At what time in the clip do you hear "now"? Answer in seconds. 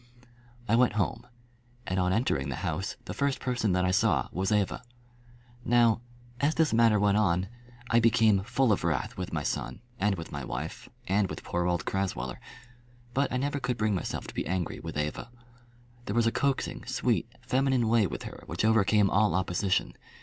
5.63-6.01